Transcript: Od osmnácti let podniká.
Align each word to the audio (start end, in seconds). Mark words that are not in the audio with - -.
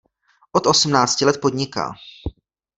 Od 0.53 0.67
osmnácti 0.67 1.25
let 1.25 1.41
podniká. 1.41 1.91